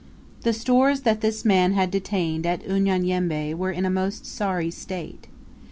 [0.41, 5.27] The stores this man had detained at Unyanyembe were in a most sorry state.